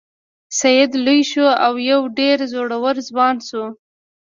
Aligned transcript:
سید 0.59 0.91
لوی 1.05 1.21
شو 1.31 1.45
او 1.65 1.73
یو 1.91 2.01
ډیر 2.19 2.37
زړور 2.51 2.95
ځوان 3.09 3.35
شو. 3.47 3.63